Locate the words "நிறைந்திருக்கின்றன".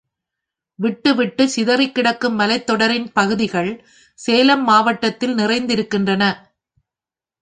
5.35-6.23